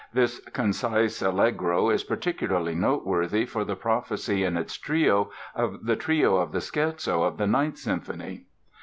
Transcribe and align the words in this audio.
This 0.11 0.39
concise 0.53 1.21
Allegro 1.21 1.91
is 1.91 2.03
particularly 2.03 2.73
noteworthy 2.73 3.45
for 3.45 3.63
the 3.63 3.75
prophecy 3.75 4.43
in 4.43 4.57
its 4.57 4.75
Trio 4.75 5.29
of 5.53 5.85
the 5.85 5.95
Trio 5.95 6.37
of 6.37 6.51
the 6.53 6.59
Scherzo 6.59 7.21
of 7.21 7.37
the 7.37 7.45
Ninth 7.45 7.77
Symphony. 7.77 8.45